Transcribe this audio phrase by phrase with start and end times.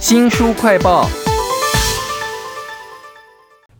[0.00, 1.08] 新书快报。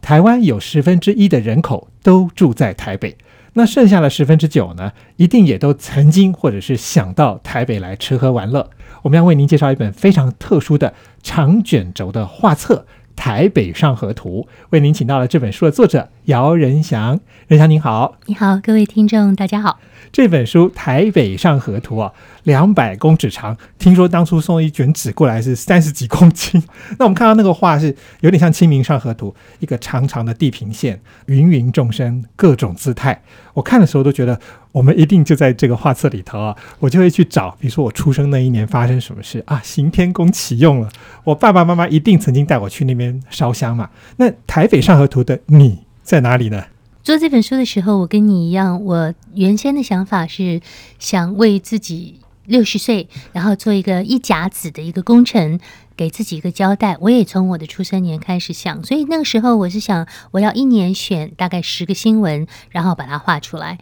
[0.00, 3.16] 台湾有十分之一的人口都住在台北，
[3.54, 8.70] 那剩下的十分之九呢，一定也都曾经或者是想到台北来吃喝玩乐。
[9.02, 12.86] 我们要为您介绍一本非常特殊的长卷轴的画册
[13.16, 17.18] 《台北上河图》，为您请到了这本书的作者姚仁祥。
[17.48, 19.80] 仁祥您好，你好，各位听众，大家好。
[20.12, 22.12] 这本书《台北上河图》啊，
[22.44, 26.62] 两百公尺长，听说当初送一卷纸过来是三十几公斤。
[26.98, 29.30] 那我们看到那个画是有点像《清明上河图》，
[29.60, 33.22] 一个长长的地平线，芸芸众生，各种姿态。
[33.52, 34.38] 我看的时候都觉得，
[34.72, 40.88] 我们一定就在这个画册里头啊，我就会去找，比如说我出生那一年发生什么事啊，行天宫启用了，
[41.24, 43.90] 我爸爸妈妈一定曾经带我去那边烧香嘛。
[44.16, 46.64] 那《台北上河图》的你在哪里呢？
[47.02, 50.60] 做这本书的时候，我跟你一样，我原先的想法是
[50.98, 55.58] 想为自己六十岁，然后做一个一甲子的一个工程，
[55.96, 56.96] 给自己一个交代。
[57.00, 63.78] 我也从我的出生年开始想，所以那个时候我是想，我要一年选大概十个新闻，然后把它画出来。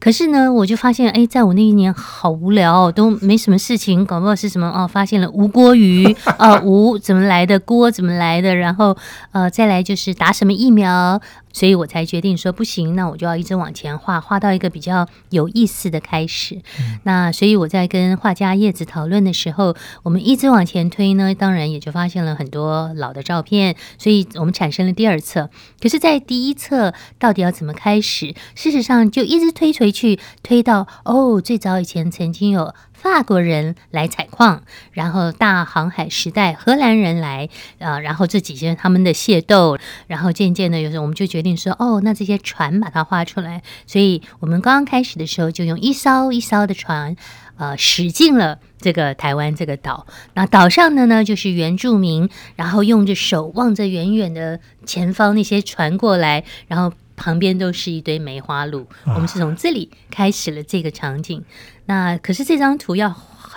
[0.00, 4.86] 可是呢，我就发现，哎，在我那一年好无聊，都没什么事情，搞不好是什么哦？
[4.86, 7.58] 发现了吴锅鱼啊， 吴怎么来的？
[7.58, 8.54] 锅怎么来的？
[8.54, 8.96] 然后
[9.32, 11.20] 呃，再来就是打什么疫苗？
[11.50, 16.60] 所以我才决定说不行，那我就要一直往前画，画到一个比较有意思的开始。
[17.02, 25.50] 那所以我在跟画家叶子讨论的时候，我们一直往前推呢，当然也就发现了很多老的照片，所以我们产生了第二册。
[25.80, 28.34] 可是，在第一册到底要怎么开始？
[28.54, 32.74] 事实上，就一直推回去，推到哦，最早以前曾经有。
[32.92, 39.78] 法国人来采矿，然后大航海时代荷兰人来，啊，然后这几些他们的械斗，
[40.08, 43.62] 然后渐渐的，有时候我们就决定说，哦，那这些船把它画出来。
[43.86, 47.14] 所以我们刚刚开始的时候，就用一艘一艘的船，
[47.56, 50.04] 呃，驶进了这个台湾这个岛。
[50.34, 56.92] 那岛上的呢，就是原住民，然后用着手望着远远的前方那些船过来，然后。
[57.18, 61.44] 旁边都是一堆梅花鹿，我们是从这里开始了这个场景。
[61.84, 63.14] 那可是这张图要。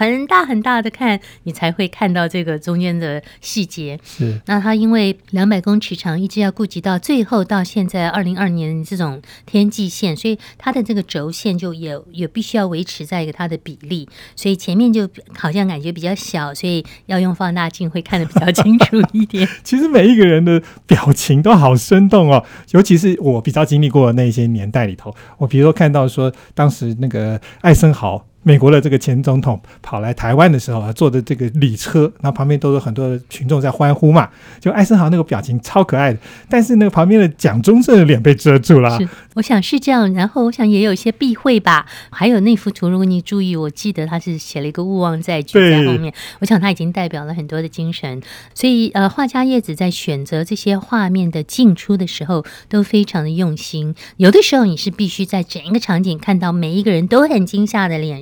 [0.09, 3.99] 很大很大的看，你才会看到这个中间的细节。
[4.03, 14.07] 是，那它因为两百公尺长，一直要顾及到最后到现在二零二年这种天际线，所以它的这个轴线就也也必须要维持在一个它的比例。
[14.35, 15.07] 所以前面就
[15.37, 19.47] 好像感觉比较小，所以要用放大镜会看得比较清楚一点。
[19.63, 28.25] 其实每一个人的表情都好生动哦，尤其是我比较经历过的那些年代里头，我比如说看到说当时那个艾森豪。
[28.43, 34.29] 美国的这个前总统跑来台湾的时候啊，坐的这个礼车，然后旁边都有很多的群众在欢呼嘛。
[34.59, 36.19] 就艾森豪那个表情超可爱的，
[36.49, 38.97] 但是那个旁边的蒋中正的脸被遮住了。
[38.97, 40.13] 是，我想是这样。
[40.13, 41.85] 然后我想也有一些避讳吧。
[42.09, 46.13] 还有那幅图，如果你注意，我记得他是写了一个勿忘在举在后面。
[46.39, 48.21] 我想他已经代表了很多的精神。
[48.53, 53.93] 所以呃，画家叶子在选择这些画面的进出的时候都非常的用心。
[54.17, 58.21] 有的时候你是必须在整一个场景看到每一个人都很惊吓的脸。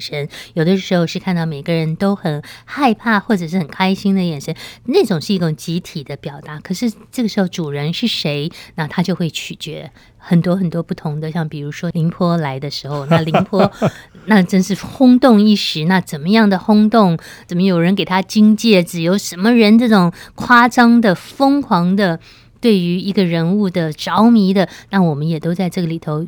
[0.53, 4.55] 有的时候是看到每个人都很害怕或者是很开心的眼神，
[4.85, 6.59] 那种是一种集体的表达。
[6.59, 11.31] 可是这个时候主人是谁，那他就会取决很多很多不同的。
[11.31, 13.71] 像比如说林坡来的时候，那林坡
[14.25, 15.85] 那真是轰动一时。
[15.85, 17.17] 那怎么样的轰动？
[17.47, 19.01] 怎么有人给他金戒指？
[19.01, 22.19] 有什么人这种夸张的、疯狂的
[22.61, 24.67] 对于一个人物的着迷的？
[24.89, 26.27] 那我们也都在这个里头。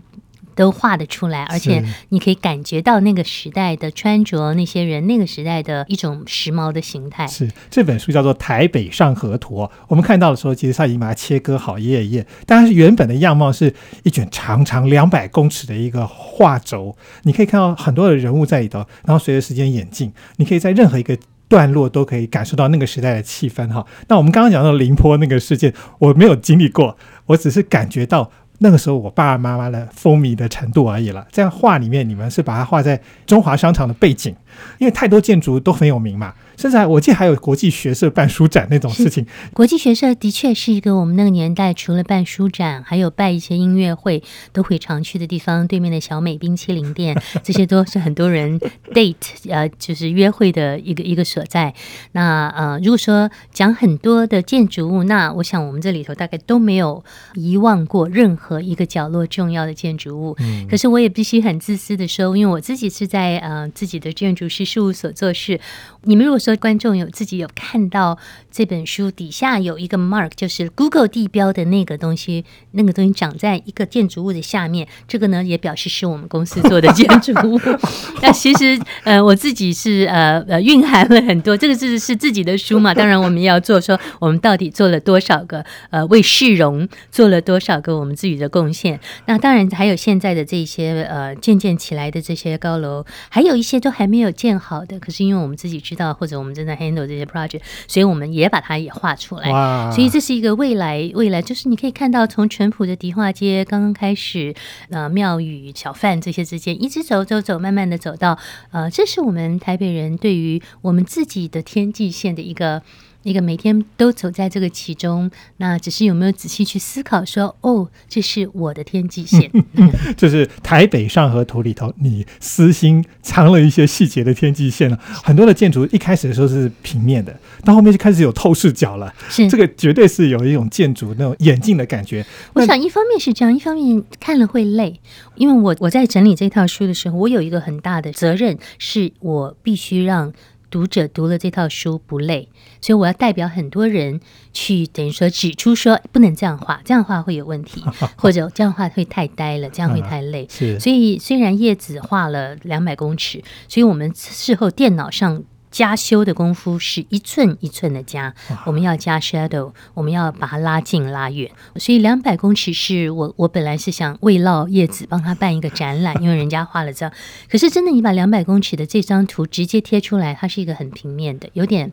[0.61, 7.25] 都画得出来，而且你可以感觉到那个时代的穿着，那些人那个时代的一种时髦的形态。
[7.25, 9.55] 是这本书叫做《台北上河图》，
[9.87, 13.73] 我们看到的时候，其实它已经把它切割好一页一页，但是原本的样貌是
[14.03, 21.17] 一卷长长两百公尺的一个画轴，你可以看到很多的人物在里头，然后随着时间演进，你可以在任何一个
[21.47, 23.83] 段落都可以感受到那个时代的气氛哈。
[24.07, 26.95] 那我们刚刚讲到凌波那个事件，我没有经历过，
[27.25, 28.31] 我只是感觉到。
[28.63, 31.25] 那个时候，我爸爸妈妈的风靡的程度而已了。
[31.31, 34.35] 这样画里面，你们是把它画在中华商场的背景，
[34.79, 36.33] 因为太多建筑都很有名嘛。
[36.57, 39.25] 甚至还我记得还有国际学社办书展那种事情。
[39.51, 44.21] 国际学社的确是一个我们那个年代除了办书展，还有办一些音乐会
[44.51, 45.67] 都会常去的地方。
[45.67, 48.59] 对面的小美冰淇淋店，这些都是很多人
[48.93, 49.15] date
[49.49, 51.73] 呃，就是约会的一个一个所在。
[52.11, 57.03] 那呃，如果说讲很多的建筑物，那我想我们这里头大概都没有
[57.33, 60.35] 遗忘过任何一个角落重要的建筑物。
[60.39, 60.67] 嗯。
[60.69, 64.40] 可是我也必须很自私的说，因为我自己是在呃自己的建筑。
[64.41, 65.59] 筑师事务所做事。
[66.05, 68.17] 你们如果说观众有自己有看到
[68.49, 77.61] 这本书底下有一个 mark，就是 Google 地标的那个东西，那个东西长在一个建筑物的下面，这个呢也表示是我们公司做的建筑物。
[78.23, 88.99] 那其实呃我自己是呃呃蕴含了很多，这个是是自己的书嘛，当然我们也要做说我们到底做了多少个呃为市容做了多少个我们自己的贡献。
[89.27, 95.81] 那当然还有现在的这些呃渐渐起来的这些高楼，还有一些都还没有建好的，可是因为我们自己。
[95.81, 99.49] 知道或者我们正在 handle 这些 project，所以我们也把它也画出来。
[99.91, 104.53] 所以这是一个未来，未来就是你可以看到从淳朴的迪化街刚刚开始，
[104.91, 108.37] 呃，庙宇、小贩这些之间，一直走走走，慢慢的走到，
[108.71, 112.83] 呃，这是我们台北人对于我们自己的天际线的一个。
[113.23, 119.51] 一个每天都走在这个其中，那只是有没有仔细去思考说，哦，这是我的天际线，
[120.17, 124.97] 就是台北上河图里头，你私心藏了一些细节的天际线了。
[125.03, 129.13] 很多的建筑一开始的时候是平面的，到后面就开始有透视角了。
[129.29, 132.25] 是这个绝对是有一种建筑那种眼镜的感觉。
[132.53, 134.99] 我想一方面是这样，一方面看了会累，
[135.35, 140.33] 因为我我在整理这套书的时候，我有一个很大的责任，是我必须让。
[140.71, 142.47] 读者读了这套书不累，
[142.81, 144.21] 所以我要代表很多人
[144.53, 147.83] 去等于说指出说不能这样画，这样画会有问题，
[148.17, 150.47] 或者这样画会太呆了，这样会太累。
[150.49, 155.43] 是，所以虽然叶子画了两百公尺，所以我们事后电脑上。
[155.71, 158.35] 加修的功夫是一寸一寸的加，
[158.65, 161.49] 我们要加 shadow，我们要把它拉近拉远。
[161.77, 167.13] 所以两百公尺是我我本来是想为落叶子帮他办一个展览，因为人家画了这样。
[167.49, 171.91] 可是真的，你把两百公尺的这张图直接贴出来，它是一个很平面的，有点。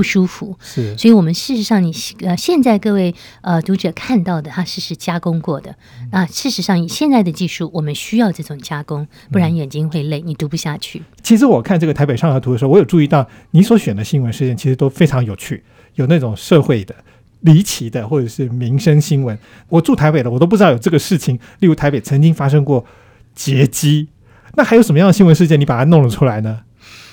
[0.00, 5.76] 不舒服，是，所以，我们事实上，你呃，现在各位呃读者看到的，它是是加工过的。
[6.10, 11.02] 那事实上，以现在的技术，我们需要这种加工，不然眼睛会累，你读不下去。
[11.22, 15.62] 其实我看这个台北上河图的时候，我有注意到你所选的新闻事件，其实都非常有趣，
[15.96, 16.94] 有那种社会的、
[17.40, 19.38] 离奇的，或者是民生新闻。
[19.68, 21.38] 我住台北的，我都不知道有这个事情。
[21.58, 22.86] 例如台北曾经发生过
[23.34, 24.08] 劫机，
[24.54, 26.62] 那还有什么样的新闻事件，你把它弄了出来呢？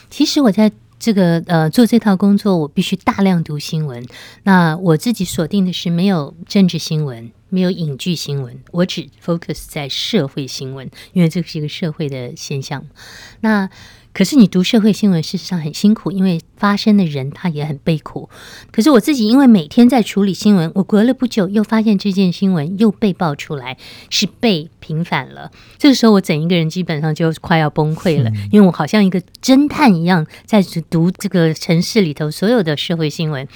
[0.10, 0.72] 其实我在。
[1.08, 4.06] 这个呃，做这套工作，我必须大量读新闻。
[4.44, 12.86] 那我自己锁定的是没有政治新闻，没有影剧新闻，我只 focus 在社会新闻，因为这是一个社会的现象。
[13.40, 13.70] 那
[14.18, 18.28] 可是你读社会新闻，事实上很辛苦，因为发生的人他也很悲苦。
[18.72, 23.78] 可是我自己因为每天在处理新闻，我隔了不久又发现这件新闻又被爆出来，
[24.10, 25.52] 是被平反了。
[25.78, 33.48] 这个时候我整一个人基本上就快要崩溃了，因为我好像一个侦探一样在读这个城市里头所有的社会新闻，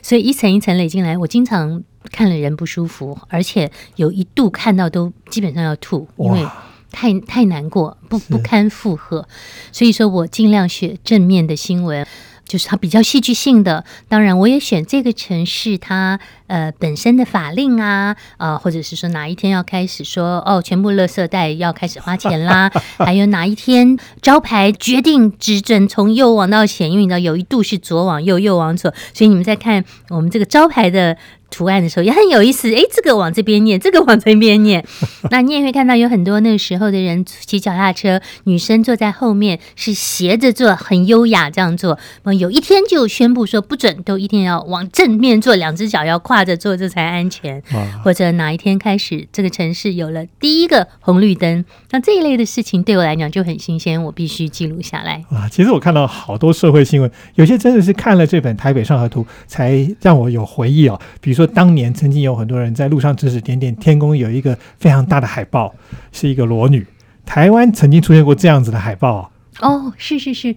[0.00, 1.82] 所以一层一层累进来，我经常
[2.12, 6.46] 看了人不舒服，而且有一度看到都基本上要吐，因为。
[6.94, 9.26] 太太难过，不不堪负荷，
[9.72, 12.06] 所以说我尽量选正面的新闻，
[12.46, 13.84] 就是它比较戏剧性的。
[14.08, 31.16] 当然，我也选这个城市它呃本身的法令啊，啊，或者是说哪一天要开始说哦，全部垃圾袋要开始花钱啦， 还有哪一天招牌决定只准从右往到前，因为你知道有一度是左往右，右往左，所以你们在看我们这个招牌的。
[31.54, 34.84] 图案的时候也很有意思，哎，这个往这边念，这个往这边念。
[35.30, 41.96] 那你也会看到有很多那个时候的人骑脚踏车，女生坐在后面是斜着坐，很优雅这样做。
[42.40, 47.62] 有一天就宣布说不准，都一定要往正面坐，两只脚要跨着坐，这才安全。
[48.02, 55.24] 或者哪一天开始，这个城市有了第一个红绿灯，那这一类的事情对我来讲就很新鲜，我必须记录下来。
[55.30, 61.43] 啊，其实我看到好多社会新闻，有些真的是看了这本《台北上河图》才让我有回忆哦，比如说。
[61.46, 65.74] 当年曾经有很多人在路上指指点点，天宫有一个非常大的海报，
[66.12, 66.86] 是一个裸女。
[67.26, 70.54] 台湾曾经出现过这样子的海报哦，是是是，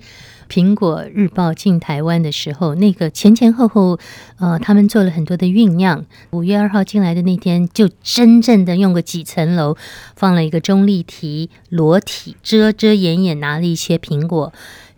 [0.50, 3.98] 苹果日报进台湾的时候，那个前前后后，
[4.38, 6.06] 呃，他们做了很多的酝酿。
[6.32, 9.78] 五月二号进来的那天，就真正的用个几层楼
[10.16, 14.52] 放了一个中立题裸体遮遮掩掩拿了一些苹果，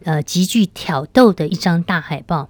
[0.06, 2.50] 呃，极具挑逗的一张大海报。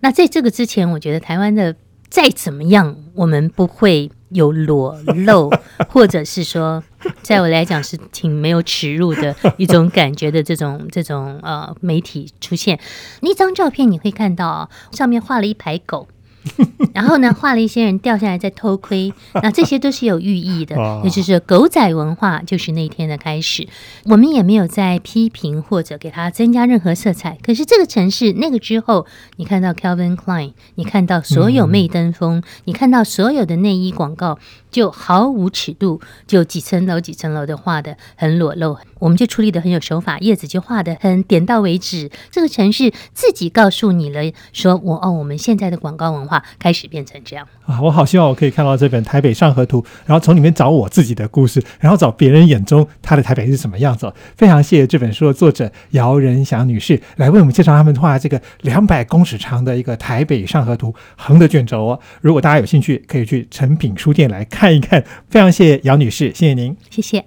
[0.00, 1.74] 那在这个之前，我觉得台湾的。
[2.10, 5.50] 再怎么样，我们不会有裸露，
[5.88, 6.82] 或者是说，
[7.22, 12.78] 在我来讲是挺没有耻辱的一种感觉的这种这种呃媒体出现。
[13.20, 16.08] 那张照片你会看到上面画了一排狗，
[16.94, 23.68] 然后呢，画了一些人掉下来在偷窥， 那这些都是有寓意的，也就是狗仔文化就是那天的开始。
[24.04, 27.36] 我们也没有在批评或者给它增加任何色彩。
[27.42, 29.06] 可是这个城市那个之后，
[29.36, 34.38] 你看到 Calvin Klein，你看到所有媚登风，你看到所有的内衣广告，
[34.70, 42.10] 就毫无尺度，就几层楼几层楼的画的很裸露，我们就处理的很有手法，叶子就画的很点到为止。
[42.30, 47.46] 这个城市自己告诉你了，说我哦，我们现在的广告文化开始变成这样。
[47.66, 54.14] 啊，我好希望我可以看到这本《台北上河图》，然后从里面找我自己的故事，然后找别人眼中他的台北是什么样子哦。
[54.36, 62.00] 非常谢谢这本书的作者姚仁祥女士来为我们介绍他们画这个两百公尺长的一个台北上河图横的卷轴哦。
[62.20, 65.02] 如果大家有兴趣，可以去诚品书店来看一看。
[65.28, 66.76] 非常谢谢姚女士，谢谢您。
[66.90, 67.24] 谢谢。